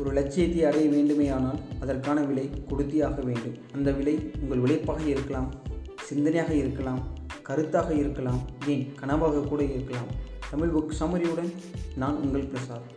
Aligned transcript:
ஒரு 0.00 0.10
லட்சியத்தை 0.18 0.60
அடைய 0.68 0.86
வேண்டுமேயானால் 0.94 1.58
அதற்கான 1.82 2.18
விலை 2.28 2.44
கொடுத்தியாக 2.70 3.16
வேண்டும். 3.28 3.56
அந்த 3.76 3.88
விலை 3.98 4.14
உங்கள் 4.42 4.62
உழைப்பாக 4.64 5.02
இருக்கலாம் 5.14 5.48
சிந்தனையாக 6.08 6.52
இருக்கலாம் 6.60 7.00
கருத்தாக 7.48 7.90
இருக்கலாம் 8.02 8.40
ஏன் 8.72 8.84
கனவாக 9.00 9.42
கூட 9.50 9.62
இருக்கலாம். 9.74 10.10
தமிழ் 10.50 10.72
புக் 10.74 10.94
சமரியுடன் 11.00 11.50
நான் 12.02 12.20
உங்கள் 12.24 12.48
பிரசாத் 12.52 12.88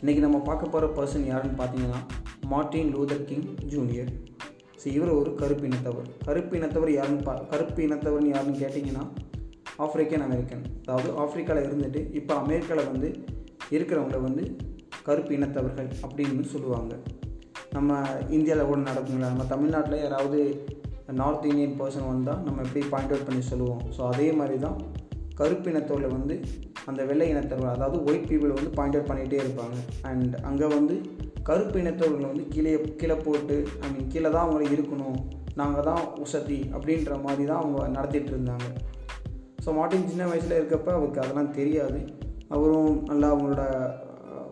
இன்றைக்கி 0.00 0.22
நம்ம 0.24 0.38
பார்க்க 0.48 0.72
போகிற 0.74 0.88
பர்சன் 0.96 1.28
யாருன்னு 1.30 1.58
பார்த்தீங்கன்னா 1.60 2.00
Martin 2.52 2.90
Luther 2.94 3.24
King 3.28 3.46
Junior. 3.72 4.10
So 4.80 4.86
இவர் 4.96 5.12
ஒரு 5.20 5.30
கருப்பு 5.40 5.64
இனத்தவர். 5.68 6.08
கருப்பு 6.26 6.54
இனத்தவர் 6.58 6.92
யாருன்னு 6.98 7.24
பா 7.28 7.34
கருப்பு 7.52 7.80
இனத்தவர்னு 7.86 8.32
யாருன்னு 8.34 8.62
கேட்டிங்கன்னா 8.62 9.04
ஆஃப்ரிக்கன் 9.86 10.24
அமெரிக்கன். 10.26 10.64
அதாவது 10.86 11.08
ஆஃப்ரிக்காவில் 11.22 11.66
இருந்துட்டு 11.68 12.02
இப்போ 12.20 12.34
அமெரிக்காவில் 12.44 12.90
வந்து 12.92 13.08
இருக்கிறவங்கள 13.76 14.20
வந்து 14.28 14.44
கருப்பு 15.08 15.32
இனத்தவர்கள் 15.38 15.90
அப்படின்னு 16.04 16.46
சொல்லுவாங்க. 16.54 16.92
நம்ம 17.76 17.98
இந்தியாவில் 18.36 18.68
கூட 18.70 18.80
நடக்குங்களா 18.90 19.30
நம்ம 19.32 19.46
தமிழ்நாட்டில் 19.54 20.02
யாராவது 20.04 20.40
நார்த் 21.20 21.46
இந்தியன் 21.50 21.76
பர்சன் 21.80 22.08
வந்தால் 22.12 22.40
நம்ம 22.46 22.62
எப்படி 22.66 22.80
பாயிண்ட் 22.92 23.12
அவுட் 23.12 23.28
பண்ணி 23.28 23.42
சொல்லுவோம்? 23.50 23.82
ஸோ 23.96 24.00
அதே 24.12 24.26
மாதிரி 24.38 24.56
தான் 24.66 24.78
கருப்பு 25.38 25.68
இனத்தவர்களை 25.72 26.10
வந்து 26.16 26.34
அந்த 26.90 27.00
வெள்ளை 27.08 27.26
இனத்தவர்கள் 27.32 27.74
அதாவது 27.76 27.98
ஒயிட் 28.08 28.28
பீப்புள் 28.30 28.54
வந்து 28.58 28.70
பாயிண்ட் 28.78 28.96
அவுட் 28.96 29.10
பண்ணிகிட்டே 29.10 29.38
இருப்பாங்க. 29.44 29.76
அண்ட் 30.10 30.34
அங்கே 30.48 30.68
வந்து 30.76 30.94
கருப்பு 31.48 31.76
இனத்தவர்களை 31.82 32.28
வந்து 32.32 32.46
கீழே 32.54 32.72
கீழே 33.00 33.16
போட்டு 33.26 33.56
ஐ 33.84 33.88
மீன் 33.92 34.10
கீழே 34.14 34.28
தான் 34.34 34.44
அவங்கள 34.46 34.64
இருக்கணும் 34.76 35.18
நாங்கள் 35.60 35.86
தான் 35.90 36.02
உசதி 36.24 36.58
அப்படின்ற 36.76 37.14
மாதிரி 37.26 37.44
தான் 37.50 37.60
அவங்க 37.62 37.86
நடத்திட்டு 37.96 38.32
இருந்தாங்க. 38.34 38.68
ஸோ 39.64 39.72
மார்ட்டின் 39.78 40.10
சின்ன 40.12 40.26
வயசில் 40.32 40.58
இருக்கப்போ 40.58 40.92
அவருக்கு 40.96 41.22
அதெல்லாம் 41.24 41.54
தெரியாது. 41.60 42.00
அவரும் 42.56 42.92
நல்லா 43.10 43.30
அவங்களோட 43.34 43.64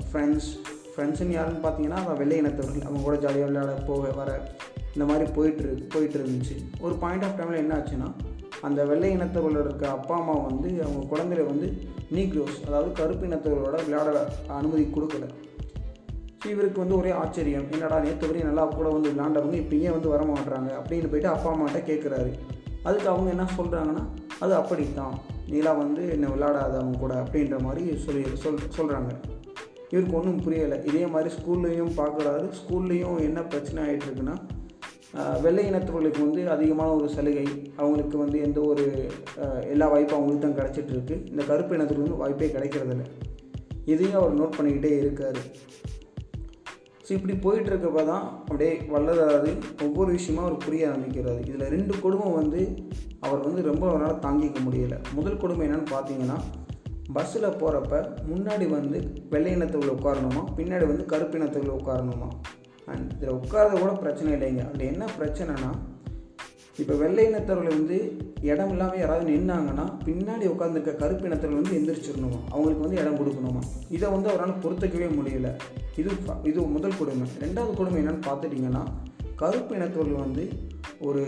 ஃப்ரெண்ட்ஸ் 0.09 0.49
ஃப்ரெண்ட்ஸுன்னு 0.93 1.37
யாருன்னு 1.37 1.63
பார்த்தீங்கன்னா 1.65 1.99
அவன் 2.03 2.19
வெள்ளை 2.21 2.37
இனத்தவர்கள் 2.43 2.87
அவங்க 2.87 3.03
கூட 3.07 3.17
ஜாலியாக 3.25 3.49
விளையாட 3.51 3.73
போக 3.89 4.13
வர 4.21 4.31
இந்த 4.95 5.05
மாதிரி 5.09 5.25
போயிட்டு 5.37 5.67
போயிட்டு 5.95 6.17
இருந்துச்சு. 6.19 6.55
ஒரு 6.85 6.95
பாயிண்ட் 7.03 7.25
ஆஃப் 7.27 7.37
டைமில் 7.39 7.63
என்ன 7.63 7.75
ஆச்சுன்னா 7.79 8.09
அந்த 8.67 8.81
வெள்ளை 8.91 9.11
இனத்தவர்களோட 9.17 9.67
இருக்க 9.67 9.87
அப்பா 9.97 10.15
அம்மா 10.21 10.35
வந்து 10.49 10.69
அவங்க 10.85 11.03
குழந்தைய 11.13 11.45
வந்து 11.51 11.67
நீக்ரோஸ் 12.17 12.59
அதாவது 12.67 12.91
கருப்பு 13.01 13.27
இனத்தவர்களோட 13.29 13.77
விளையாட 13.87 14.23
அனுமதி 14.61 14.85
கொடுக்கல. 14.97 15.27
ஸோ 16.41 16.47
இவருக்கு 16.55 16.83
வந்து 16.83 16.99
ஒரே 17.01 17.13
ஆச்சரியம். 17.23 17.69
என்னடா 17.75 17.99
நேற்று 18.07 18.29
வரையும் 18.29 18.49
நல்லா 18.51 18.65
கூட 18.79 18.89
வந்து 18.97 19.13
விளையாண்டவங்க 19.13 19.57
இப்போ 19.63 19.77
ஏன் 19.87 19.97
வந்து 19.97 20.13
வர 20.15 20.25
மாட்டுறாங்க 20.33 20.71
அப்படின்னு 20.81 21.11
போயிட்டு 21.13 21.33
அப்பா 21.35 21.51
அம்மாட்ட 21.53 21.81
கேட்குறாரு 21.91 22.31
அதுக்கு 22.89 23.09
அவங்க 23.13 23.29
என்ன 23.35 23.47
சொல்கிறாங்கன்னா 23.59 24.05
அது 24.45 24.53
அப்படித்தான். 24.61 25.15
நீலாம் 25.53 25.81
வந்து 25.85 26.03
என்னை 26.15 26.29
விளையாடாத 26.35 26.75
அவங்க 26.83 26.99
கூட 27.05 27.15
அப்படின்ற 27.23 27.59
மாதிரி 27.67 27.83
சொல்லி 28.05 28.23
சொல் 28.43 28.61
சொல்கிறாங்க 28.79 29.11
இவருக்கு 29.93 30.19
ஒன்றும் 30.21 30.43
புரியலை. 30.45 30.79
இதே 30.91 31.05
மாதிரி 31.15 31.31
ஸ்கூல்லையும் 31.39 31.93
பார்க்குறாரு 32.01 32.47
ஸ்கூல்லையும் 32.61 33.19
என்ன 33.29 33.43
பிரச்சனை 33.53 33.83
ஆகிட்டு 33.87 34.09
இருக்குன்னா 34.09 34.37
வெள்ளை 35.45 35.63
இனத்தவர்களுக்கு 35.69 36.21
வந்து 36.25 36.43
அதிகமான 36.55 36.89
ஒரு 36.97 37.09
சலுகை. 37.17 37.45
அவங்களுக்கு 37.81 38.17
வந்து 38.23 38.39
எந்த 38.47 38.59
ஒரு 38.71 38.85
எல்லா 39.75 39.87
வாய்ப்பும் 39.93 40.19
அவங்களுக்கு 40.19 40.45
தான் 40.47 40.59
கிடச்சிட்ருக்கு 40.59 41.15
இந்த 41.33 41.43
கருப்பு 41.51 41.77
இனத்துக்கு 41.77 42.05
வந்து 42.05 42.21
வாய்ப்பே 42.23 42.49
கிடைக்கிறதில்ல. 42.57 43.07
இதையும் 43.93 44.19
அவர் 44.21 44.39
நோட் 44.41 44.57
பண்ணிக்கிட்டே 44.59 44.93
இருக்கார். 45.03 45.41
ஸோ 47.07 47.11
இப்படி 47.17 47.35
போயிட்டுருக்கப்ப 47.45 48.05
தான் 48.13 48.25
அப்படியே 48.49 48.71
வளராது 48.93 49.51
ஒவ்வொரு 49.87 50.11
விஷயமும் 50.17 50.45
அவர் 50.47 50.65
புரிய 50.65 50.91
ஆரம்பிக்கிறாரு. 50.93 51.41
இதில் 51.49 51.73
ரெண்டு 51.75 51.95
குடும்பம் 52.05 52.39
வந்து 52.41 52.63
அவர் 53.27 53.45
வந்து 53.49 53.61
ரொம்ப 53.71 53.85
அவரால் 53.91 54.23
தாங்கிக்க 54.25 54.61
முடியலை. 54.67 54.99
முதல் 55.19 55.43
குடும்பம் 55.43 55.67
என்னென்னு 55.67 55.93
பார்த்தீங்கன்னா 55.95 56.39
பஸ்ஸில் 57.13 57.43
போகிறப்ப 57.43 58.09
முன்னாடி 58.35 58.69
வந்து 58.69 59.13
வெள்ளை 59.31 59.57
இனத்தவர்கள் 59.57 59.99
உட்காரணுமா? 59.99 60.45
பின்னாடி 60.57 60.87
வந்து 60.87 61.05
கருப்பு 61.05 61.39
இனத்தவர்கள் 61.39 61.81
உட்காரணுமா? 61.83 62.29
அண்ட் 62.87 63.13
இதில் 63.13 63.29
உட்காரத 63.29 63.79
கூட 63.79 63.93
பிரச்சனை 63.93 64.33
இல்லைங்க. 64.33 64.69
அதில் 64.69 64.87
என்ன 64.87 65.05
பிரச்சனைனா 65.19 65.71
இப்போ 66.79 66.95
வெள்ளை 66.95 67.27
இனத்தவர்கள் 67.27 67.69
வந்து 67.69 68.17
இடம் 68.41 68.71
இல்லாமல் 68.71 68.99
யாராவது 68.99 69.31
நின்னாங்கன்னா 69.31 69.85
பின்னாடி 70.05 70.45
உட்காந்துருக்க 70.45 70.97
கருப்பு 70.97 71.29
இனத்தவர்கள் 71.29 71.61
வந்து 71.63 71.79
எந்திரிச்சிடணுமா? 71.79 72.39
அவங்களுக்கு 72.51 72.89
வந்து 72.89 72.97
இடம் 72.97 73.17
கொடுக்கணுமா? 73.17 73.63
இதை 73.91 74.11
வந்து 74.11 74.29
அவரால் 74.29 74.59
பொறுத்துக்கவே 74.59 75.09
முடியல. 75.19 75.55
இது 75.97 76.11
இது 76.43 76.61
முதல் 76.61 76.99
கொடுமை. 76.99 77.29
ரெண்டாவது 77.41 77.75
கொடுமை 77.75 78.03
என்னென்னு 78.03 78.21
பார்த்துட்டிங்கன்னா 78.27 78.83
கருப்பு 79.37 79.75
இனத்தவர்கள் 79.75 80.19
வந்து 80.19 80.51
ஒரு 81.09 81.25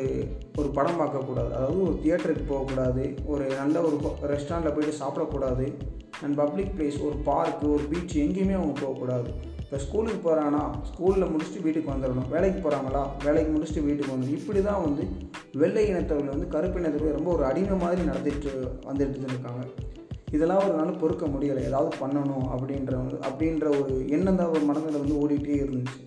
ஒரு 0.61 0.69
படம் 0.79 1.01
பார்க்கக்கூடாது. 1.01 1.51
அதாவது 1.57 1.79
ஒரு 1.89 1.95
தியேட்டருக்கு 2.03 2.45
போகக்கூடாது. 2.53 3.05
ஒரு 3.33 3.45
நல்ல 3.61 3.83
ஒரு 3.89 3.97
ரெஸ்டாரண்ட்டில் 4.33 4.75
போயிட்டு 4.77 5.01
சாப்பிடக்கூடாது. 5.03 5.67
அண்ட் 6.25 6.37
பப்ளிக் 6.43 6.75
பிளேஸ் 6.77 6.99
ஒரு 7.09 7.17
பார்க்கு 7.31 7.67
ஒரு 7.75 7.85
பீச் 7.91 8.15
எங்கேயுமே 8.25 8.57
அவங்க 8.61 8.75
போகக்கூடாது. 8.85 9.31
இப்போ 9.63 9.79
ஸ்கூலுக்கு 9.85 10.21
போகிறாங்கன்னா 10.27 10.63
ஸ்கூலில் 10.91 11.31
முடிச்சுட்டு 11.33 11.65
வீட்டுக்கு 11.65 11.93
வந்துடணும். 11.93 12.29
வேலைக்கு 12.35 12.61
போகிறாங்களா 12.65 13.03
வேலைக்கு 13.25 13.51
முடிச்சுட்டு 13.55 13.85
வீட்டுக்கு 13.89 14.13
வந்துடணும். 14.13 14.39
இப்படி 14.39 14.61
தான் 14.69 14.85
வந்து 14.87 15.05
வெள்ளை 15.63 15.85
இனத்தவர்கள் 15.91 16.35
வந்து 16.35 16.49
கருப்பு 16.55 16.81
இனத்தவர்கள் 16.81 17.19
ரொம்ப 17.19 17.31
ஒரு 17.37 17.45
அடிமை 17.51 17.77
மாதிரி 17.85 18.03
நடத்திட்டு 18.11 18.53
வந்துட்டு 18.89 19.31
இருக்காங்க. 19.33 19.65
இதெல்லாம் 20.37 20.63
ஒரு 20.65 20.75
நாள் 20.79 21.01
பொறுக்க 21.03 21.27
முடியலை. 21.27 21.61
ஏதாவது 21.69 21.91
பண்ணணும் 22.03 22.47
அப்படின்ற 22.55 22.95
அப்படின்ற 23.29 23.67
ஒரு 23.81 23.95
எண்ணம் 24.17 24.41
தான் 24.41 24.55
ஒரு 24.55 24.65
மனதில் 24.71 25.03
வந்து 25.03 25.21
ஓடிக்கிட்டே 25.23 25.59
இருந்துச்சு. 25.65 25.99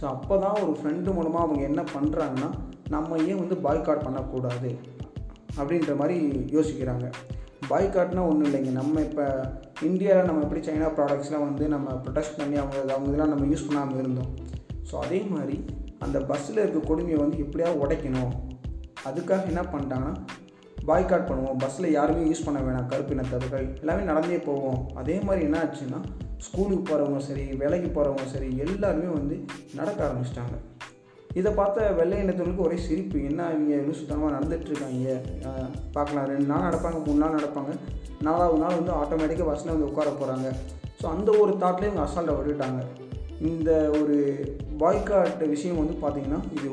ஸோ 0.00 0.04
அப்போ 0.14 0.34
தான் 0.44 0.58
ஒரு 0.64 0.72
ஃப்ரெண்டு 0.78 1.12
மூலமாக 1.18 1.44
அவங்க 1.46 1.62
என்ன 1.70 1.82
பண்ணுறாங்கன்னா 1.94 2.50
நம்ம 2.94 3.18
ஏன் 3.30 3.40
வந்து 3.42 3.56
பாய்காட் 3.66 4.04
பண்ணக்கூடாது? 4.06 4.70
அப்படின்ற 5.58 5.92
மாதிரி 6.00 6.16
யோசிக்கிறாங்க. 6.56 7.06
பாய்காட்னா 7.70 8.22
ஒன்றும் 8.30 8.48
இல்லைங்க. 8.48 8.72
நம்ம 8.80 9.00
இப்போ 9.00 9.24
இந்தியாவில் 9.88 10.28
நம்ம 10.28 10.42
எப்படி 10.42 10.62
சைனா 10.66 10.88
ப்ராடக்ட்ஸ்லாம் 10.98 11.46
வந்து 11.48 11.64
நம்ம 11.74 11.94
ப்ரொடெக்ட் 12.04 12.38
பண்ணி 12.40 12.56
அவங்க 12.62 12.92
அவங்க 12.94 13.08
இதெல்லாம் 13.10 13.32
நம்ம 13.34 13.46
யூஸ் 13.52 13.66
பண்ணாமல் 13.68 14.00
இருந்தோம். 14.02 14.30
ஸோ 14.90 14.94
அதே 15.04 15.20
மாதிரி 15.34 15.56
அந்த 15.98 16.18
பஸ்ஸில் 16.30 16.62
இருக்க 16.64 16.80
கொடுமையை 16.88 17.18
வந்து 17.22 17.38
எப்படியாவது 17.44 17.80
உடைக்கணும்? 17.84 18.34
அதுக்காக 19.08 19.46
என்ன 19.52 19.62
பண்ணிட்டாங்கன்னா 19.72 20.14
பாய்காட் 20.88 21.28
பண்ணுவோம். 21.28 21.58
பஸ்ஸில் 21.62 21.94
யாருமே 21.98 22.28
யூஸ் 22.30 22.44
பண்ண 22.46 22.58
வேணாம். 22.66 22.88
கருப்பினத்தவர்கள். 22.92 23.66
எல்லாமே 23.82 24.02
நடந்தே 24.10 24.38
போவோம். 24.48 24.80
அதே 24.94 25.16
மாதிரி 25.20 25.44
என்ன 25.44 25.58
ஆச்சுன்னா 25.64 26.00
ஸ்கூலுக்கு 26.46 26.84
போகிறவங்க 26.90 27.20
சரி 27.28 27.44
வேலைக்கு 27.62 27.88
போகிறவங்க 27.88 28.26
சரி 28.34 28.48
எல்லாருமே 28.64 29.08
வந்து 29.18 29.36
நடக்க 29.74 29.98
ஆரம்பிச்சிட்டாங்க. 30.08 30.56
இதை 31.38 31.50
பார்த்த 31.60 31.88
வெள்ளை 31.98 32.18
இனத்தவர்களுக்கு 32.22 32.66
ஒரே 32.66 32.76
சிரிப்பு. 32.86 33.16
என்ன 33.30 33.48
இவங்க 33.54 33.78
லூசுத்தனமாக 33.86 34.34
நடந்துகிட்ருக்காங்க 34.36 35.16
பார்க்கலாம். 35.96 36.28
ரெண்டு 36.32 36.48
நாள் 36.52 36.66
நடப்பாங்க 36.68 36.98
மூணு 37.06 37.20
நாள் 37.22 37.36
நடப்பாங்க. 37.38 37.72
நாலாவது 38.26 38.60
நாள் 38.62 38.78
வந்து 38.78 38.92
ஆட்டோமேட்டிக்காக 39.00 39.48
பஸ்ஸில் 39.48 39.74
வந்து 39.74 39.90
உட்கார 39.90 40.12
போகிறாங்க 40.20 40.46
ஸோ 41.00 41.06
அந்த 41.14 41.30
ஒரு 41.42 41.52
தாட்லேயே 41.62 41.90
இவங்க 41.90 42.04
அசால்ட்டை 42.06 42.36
விட்டுட்டாங்க. 42.36 42.82
இந்த 43.48 43.70
ஒரு 43.98 44.14
பாய்காட் 44.82 45.42
விஷயம் 45.54 45.80
வந்து 45.80 45.94
பார்த்திங்கன்னா 46.02 46.38
இது 46.58 46.68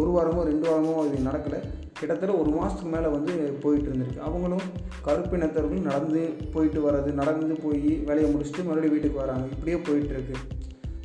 ஒரு 0.00 0.10
வாரமோ 0.16 0.42
ரெண்டு 0.50 0.66
வாரமோ 0.70 1.04
இது 1.08 1.28
நடக்கலை. 1.28 1.60
கிட்டத்தட்ட 2.00 2.32
ஒரு 2.42 2.50
மாதத்துக்கு 2.56 2.92
மேலே 2.94 3.08
வந்து 3.14 3.32
போயிட்டு 3.62 3.88
இருந்திருக்கு. 3.90 4.26
அவங்களும் 4.28 4.66
கருப்பினத்தவர்களும் 5.06 5.88
நடந்து 5.90 6.22
போயிட்டு 6.54 6.80
வர்றது 6.86 7.12
நடந்து 7.20 7.56
போய் 7.64 7.86
வேலையை 8.10 8.28
முடிச்சுட்டு 8.32 8.66
மறுபடியும் 8.68 8.94
வீட்டுக்கு 8.96 9.22
வராங்க. 9.24 9.46
இப்படியே 9.54 9.78
போயிட்டுருக்கு 9.88 10.36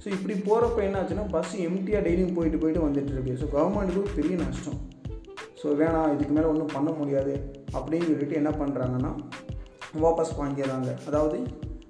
ஸோ 0.01 0.07
இப்படி 0.15 0.33
போகிறப்ப 0.47 0.79
என்ன 0.87 0.99
ஆச்சுன்னா 1.01 1.25
பஸ் 1.35 1.53
எம்டியாக 1.67 2.01
டெய்லியும் 2.07 2.35
போயிட்டு 2.37 2.61
போயிட்டு 2.63 2.85
வந்துட்டுருக்கு 2.87 3.33
ஸோ 3.41 3.47
கவர்மெண்ட்டுக்கு 3.55 4.15
பெரிய 4.19 4.35
நஷ்டம். 4.43 4.79
ஸோ 5.61 5.67
வேணாம் 5.79 6.11
இதுக்கு 6.15 6.33
மேலே 6.37 6.47
ஒன்றும் 6.53 6.73
பண்ண 6.75 6.89
முடியாது 6.99 7.33
அப்படின்னு 7.77 8.09
சொல்லிட்டு 8.11 8.39
என்ன 8.41 8.51
பண்ணுறாங்கன்னா 8.59 9.11
வாபஸ் 10.03 10.33
வாங்கிடுறாங்க. 10.41 10.89
அதாவது 11.09 11.37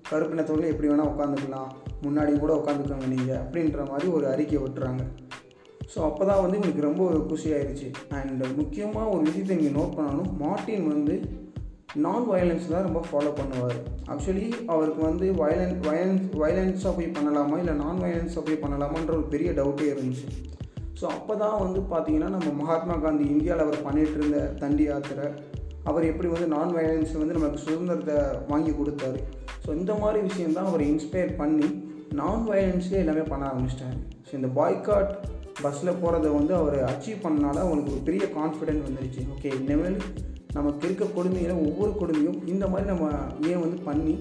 கருப்பினத்தோடு 0.09 0.71
எப்படி 0.73 0.89
வேணால் 0.91 1.11
உட்காந்துக்கலாம் 1.13 1.69
முன்னாடி 2.05 2.33
கூட 2.43 2.51
உட்காந்துக்கோங்க 2.59 3.07
நீங்கள் 3.15 3.39
அப்படின்ற 3.43 3.81
மாதிரி 3.89 4.07
ஒரு 4.17 4.25
அறிக்கை 4.33 4.59
விட்டுறாங்க. 4.63 5.03
ஸோ 5.93 5.97
அப்போ 6.09 6.23
தான் 6.29 6.41
வந்து 6.43 6.57
எனக்கு 6.61 6.81
ரொம்ப 6.87 7.01
ஒரு 7.09 7.19
குஷியாயிருச்சு 7.31 7.89
அண்ட் 8.19 8.41
முக்கியமாக 8.59 9.11
ஒரு 9.15 9.23
விஷயத்தை 9.27 9.53
இங்கே 9.57 9.71
நோட் 9.79 9.93
பண்ணணும். 9.97 10.31
மார்ட்டின் 10.43 10.87
வந்து 10.93 11.15
நான் 12.05 12.25
வயலன்ஸ் 12.31 12.71
தான் 12.71 12.85
ரொம்ப 12.87 13.01
ஃபாலோ 13.09 13.31
பண்ணுவார். 13.39 13.77
ஆக்சுவலி 14.11 14.47
அவருக்கு 14.73 15.01
வந்து 15.09 15.25
வயலன் 15.41 15.75
வயலன்ஸ் 15.87 16.25
வயலன்ஸாக 16.41 16.93
போய் 16.97 17.15
பண்ணலாமா? 17.17 17.55
இல்லை 17.63 17.73
நான் 17.83 18.01
வயலன்ஸாக 18.03 18.43
போய் 18.47 18.63
பண்ணலாமான்ற 18.63 19.13
ஒரு 19.19 19.27
பெரிய 19.33 19.51
டவுட்டே 19.59 19.87
இருந்துச்சு. 19.93 20.27
ஸோ 20.99 21.05
அப்போ 21.15 21.33
தான் 21.43 21.57
வந்து 21.63 21.79
பார்த்தீங்கன்னா 21.93 22.29
நம்ம 22.35 22.51
மகாத்மா 22.61 22.95
காந்தி 23.05 23.25
இந்தியாவில் 23.33 23.65
அவர் 23.65 23.85
பண்ணிகிட்டு 23.87 24.17
இருந்த 24.19 24.39
தண்டி 24.61 24.85
யாத்திரை 24.89 25.27
அவர் 25.89 26.07
எப்படி 26.11 26.29
வந்து 26.33 26.47
நான் 26.53 26.75
வயலன்ஸ் 26.77 27.13
வந்து 27.21 27.37
நமக்கு 27.37 27.65
சுதந்திரத்தை 27.65 28.15
வாங்கி 28.51 28.71
கொடுத்தாரு. 28.79 29.19
ஸோ 29.65 29.69
இந்த 29.79 29.93
மாதிரி 30.03 30.21
விஷயந்தான் 30.29 30.69
அவரை 30.71 30.85
இன்ஸ்பயர் 30.93 31.33
பண்ணி 31.41 31.69
நான் 32.19 32.47
வயலன்ஸ்லேயே 32.49 33.03
எல்லாமே 33.03 33.25
பண்ண 33.31 33.43
ஆரம்பிச்சிட்டாங்க 33.51 33.97
ஸோ 34.27 34.33
இந்த 34.39 34.49
பாய்காட் 34.59 35.11
பஸ்ஸில் 35.63 35.99
போகிறத 36.01 36.31
வந்து 36.39 36.53
அவர் 36.61 36.77
அச்சீவ் 36.91 37.23
பண்ணனால 37.25 37.61
அவங்களுக்கு 37.65 37.93
ஒரு 37.95 38.03
பெரிய 38.09 38.25
கான்ஃபிடென்ட் 38.39 38.85
வந்துருச்சு. 38.87 39.21
ஓகே 39.35 39.51
இனிமேல் 39.59 39.99
நமக்கு 40.57 40.85
இருக்க 40.87 41.05
கொடுமையில் 41.17 41.63
ஒவ்வொரு 41.67 41.91
கொடுமையும் 42.01 42.39
இந்த 42.53 42.65
மாதிரி 42.73 42.87
நம்ம 42.91 43.07
ஏன் 43.51 43.63
வந்து 43.63 43.79
பண்ணி 43.87 44.15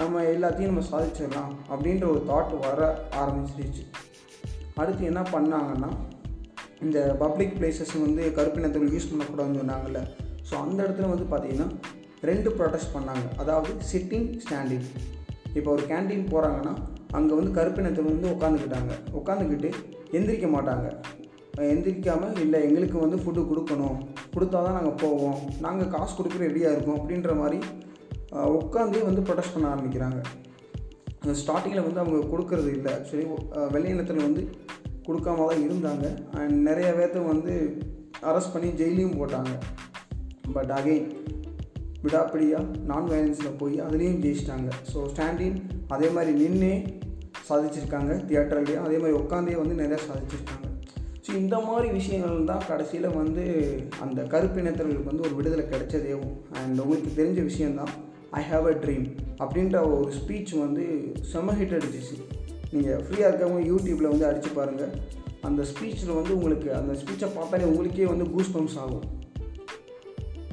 நம்ம 0.00 0.22
எல்லாத்தையும் 0.34 0.70
நம்ம 0.72 0.84
சாதிச்சிடலாம் 0.90 1.52
அப்படின்ற 1.72 2.04
ஒரு 2.12 2.20
தாட் 2.30 2.52
வர 2.66 2.80
ஆரம்பிச்சிருச்சு. 3.22 3.84
அடுத்து 4.80 5.02
என்ன 5.10 5.22
பண்ணாங்கன்னா 5.34 5.90
இந்த 6.84 6.98
பப்ளிக் 7.22 7.56
பிளேசஸ் 7.58 7.92
வந்து 8.04 8.22
கருப்பினத்தவர்கள் 8.36 8.94
யூஸ் 8.94 9.10
பண்ணக்கூடாதுன்னு 9.10 9.60
சொன்னாங்கல்ல. 9.62 10.00
ஸோ 10.48 10.54
அந்த 10.64 10.78
இடத்துல 10.84 11.10
வந்து 11.12 11.26
பார்த்திங்கன்னா 11.32 11.68
ரெண்டு 12.30 12.48
ப்ரொடெஸ்ட் 12.58 12.94
பண்ணாங்க. 12.96 13.26
அதாவது 13.42 13.72
சிட்டிங் 13.90 14.28
ஸ்டாண்டிங் 14.44 14.86
இப்போ 15.56 15.68
ஒரு 15.74 15.82
கேண்டீன் 15.92 16.30
போகிறாங்கன்னா 16.32 16.74
அங்கே 17.18 17.32
வந்து 17.38 17.52
கருப்பினத்தில் 17.58 18.10
வந்து 18.10 18.28
உட்காந்துக்கிட்டாங்க 18.34 18.92
உட்காந்துக்கிட்டு 19.20 19.70
எந்திரிக்க 20.18 20.48
மாட்டாங்க. 20.54 20.86
எந்திரிக்காமல் 21.70 22.38
இல்லை 22.44 22.58
எங்களுக்கு 22.66 22.98
வந்து 23.04 23.16
ஃபுட்டு 23.22 23.42
கொடுக்கணும் 23.48 23.98
கொடுத்தா 24.34 24.58
தான் 24.66 24.76
நாங்கள் 24.78 25.00
போவோம் 25.02 25.40
நாங்கள் 25.64 25.90
காசு 25.94 26.12
கொடுக்குற 26.18 26.42
ரெடியாக 26.48 26.74
இருக்கோம் 26.74 26.98
அப்படின்ற 27.00 27.34
மாதிரி 27.40 27.58
உட்காந்தே 28.58 29.02
வந்து 29.08 29.24
ப்ரொடெஸ்ட் 29.28 29.54
பண்ண 29.54 29.66
ஆரம்பிக்கிறாங்க. 29.72 30.20
ஸ்டார்டிங்கில் 31.40 31.86
வந்து 31.86 32.02
அவங்க 32.02 32.20
கொடுக்கறது 32.30 32.70
இல்லை. 32.76 32.92
ஆக்சுவலி 32.98 33.26
வெள்ளை 33.74 33.90
இனத்தில் 33.94 34.24
வந்து 34.26 34.42
கொடுக்காம 35.08 35.46
தான் 35.50 35.64
இருந்தாங்க. 35.66 36.06
அண்ட் 36.38 36.56
நிறைய 36.68 36.88
பேர்த்த 36.98 37.26
வந்து 37.32 37.52
அரெஸ்ட் 38.30 38.54
பண்ணி 38.54 38.70
ஜெயிலையும் 38.80 39.18
போட்டாங்க. 39.20 39.52
பட் 40.56 40.72
அகெயின் 40.78 41.08
விடாப்பிடியாக 42.04 42.80
நான் 42.90 43.08
வயலன்ஸில் 43.12 43.58
போய் 43.60 43.76
அதுலேயும் 43.86 44.20
ஜெயிச்சிட்டாங்க. 44.24 44.70
ஸோ 44.92 44.98
ஸ்டாண்டின் 45.12 45.58
அதே 45.96 46.08
மாதிரி 46.16 46.32
நின்று 46.42 46.72
சாதிச்சிருக்காங்க 47.48 48.12
தியேட்டர்லேயும் 48.28 48.86
அதே 48.88 48.98
மாதிரி 49.02 49.18
உட்காந்தே 49.22 49.56
வந்து 49.62 49.80
நிறையா 49.82 50.00
சாதிச்சிருக்காங்க. 50.08 50.68
இந்த 51.36 51.56
மாதிரி 51.58 51.88
விஷயங்கள் 51.92 52.44
தான் 52.44 52.66
கடைசியில் 52.68 53.08
வந்து 53.08 53.44
அந்த 54.00 54.22
கருப்பினத்தர்களுக்கு 54.22 55.10
வந்து 55.10 55.22
ஒரு 55.22 55.34
விடுதலை 55.34 55.64
கிடைச்சதேவும் 55.64 56.34
அண்ட் 56.52 56.80
உங்களுக்கு 56.80 57.10
தெரிஞ்ச 57.20 57.42
விஷயந்தான் 57.42 57.92
ஐ 58.30 58.42
ஹாவ் 58.50 58.66
அ 58.66 58.74
ட்ரீம் 58.84 59.06
அப்படின்ற 59.38 59.76
ஒரு 59.98 60.12
ஸ்பீச் 60.18 60.52
வந்து 60.58 60.84
செம 61.32 61.52
ஹிட் 61.52 61.76
அடிச்சிச்சு. 61.78 62.16
நீங்கள் 62.72 63.02
ஃப்ரீயாக 63.04 63.30
இருக்கவங்க 63.30 63.62
யூடியூப்பில் 63.72 64.12
வந்து 64.12 64.26
அடித்து 64.26 64.50
பாருங்கள் 64.50 64.92
அந்த 65.40 65.62
ஸ்பீச்சில் 65.62 66.14
வந்து 66.14 66.34
உங்களுக்கு 66.34 66.74
அந்த 66.74 66.92
ஸ்பீச்சை 66.92 67.28
பார்த்தாலே 67.34 67.64
உங்களுக்கே 67.64 68.06
வந்து 68.06 68.30
கூஸ் 68.30 68.54
பம்ப்ஸ் 68.56 68.78
ஆகும். 68.78 69.04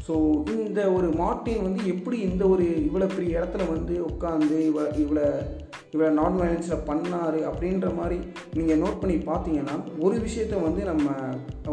ஸோ 0.07 0.13
இந்த 0.57 0.91
ஒரு 0.91 1.09
மார்ட்டின் 1.13 1.61
வந்து 1.61 1.87
எப்படி 1.87 2.19
இந்த 2.19 2.47
ஒரு 2.47 2.63
இவ்வளோ 2.63 3.07
பெரிய 3.15 3.39
இடத்துல 3.39 3.65
வந்து 3.75 3.95
உட்காந்து 4.05 4.57
இவ்வளோ 4.69 4.89
இவ்வளோ 5.03 5.25
இவ்வளோ 5.91 6.09
நான் 6.19 6.37
வயலன்ஸில் 6.39 6.85
பண்ணார் 6.89 7.37
அப்படின்ற 7.49 7.87
மாதிரி 7.99 8.17
நீங்கள் 8.57 8.81
நோட் 8.83 8.99
பண்ணி 9.01 9.15
பார்த்தீங்கன்னா 9.31 9.75
ஒரு 10.05 10.17
விஷயத்த 10.25 10.61
வந்து 10.67 10.81
நம்ம 10.91 11.15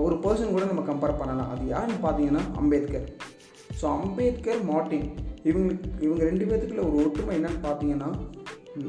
ஒரு 0.07 0.17
பர்சன் 0.25 0.55
கூட 0.55 0.65
நம்ம 0.73 0.85
கம்பேர் 0.91 1.21
பண்ணலாம். 1.21 1.51
அது 1.55 1.65
யாருன்னு 1.75 2.01
பார்த்தீங்கன்னா 2.05 2.45
அம்பேத்கர். 2.61 3.07
So 3.81 3.87
Ambedkar 3.99 4.63
Martin. 4.73 5.09
இவங்களுக்கு 5.49 5.89
இவங்க 6.07 6.23
ரெண்டு 6.29 6.45
பேர்த்துக்குள்ள 6.45 6.85
ஒரு 6.89 6.97
ஒற்றுமை 7.05 7.35
என்னன்னு 7.39 7.61
பார்த்தீங்கன்னா 7.67 8.09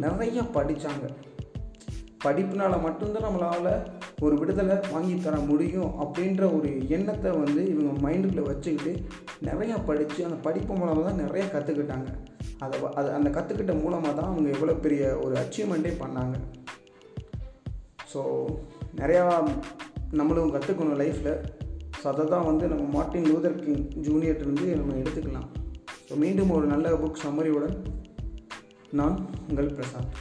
நிறையா 0.06 0.44
படித்தாங்க 0.56 1.06
படிப்புனால 2.24 2.75
மட்டும்தான் 2.85 3.25
நம்மளால் 3.25 3.74
ஒரு 4.25 4.35
விடுதலை 4.39 4.75
வாங்கி 4.94 5.15
தர 5.25 5.35
முடியும் 5.50 5.91
அப்படின்ற 6.03 6.44
ஒரு 6.57 6.69
எண்ணத்தை 6.95 7.31
வந்து 7.44 7.62
இவங்க 7.74 7.91
மைண்டுக்குள்ளே 8.06 8.45
வச்சுக்கிட்டு 8.47 8.94
நிறையா 9.50 9.75
படித்து 9.89 10.25
அந்த 10.27 10.39
படிப்பு 10.47 10.71
மூலமாக 10.74 11.06
தான் 11.07 11.21
நிறையா 11.24 11.45
கற்றுக்கிட்டாங்க 11.51 12.09
அதை 12.65 12.77
அது 13.00 13.09
அந்த 13.18 13.30
கற்றுக்கிட்ட 13.36 13.74
மூலமாக 13.81 14.13
தான் 14.19 14.31
அவங்க 14.31 14.50
எவ்வளோ 14.56 14.75
பெரிய 14.86 15.04
ஒரு 15.25 15.36
அச்சீவ்மெண்ட்டே 15.42 15.94
பண்ணாங்க. 16.04 16.36
ஸோ 18.13 18.21
நிறையா 19.01 19.24
நம்மளும் 20.19 20.54
கற்றுக்கணும் 20.56 21.00
லைஃப்பில் 21.04 21.38
ஸோ 22.00 22.06
அதை 22.12 22.25
தான் 22.33 22.48
வந்து 22.50 22.65
நம்ம 22.71 22.83
மார்ட்டின் 22.95 23.30
லூதர் 23.31 23.59
கிங் 23.63 23.86
ஜூனியர்லேருந்து 24.07 24.68
நம்ம 24.80 24.95
எடுத்துக்கலாம். 25.01 25.48
ஸோ 26.07 26.15
மீண்டும் 26.24 26.56
ஒரு 26.57 26.65
நல்ல 26.74 26.89
புக் 27.04 27.24
சம்மரியுடன் 27.25 27.77
நான் 29.00 29.15
உங்கள் 29.50 29.74
பிரசாத் 29.77 30.12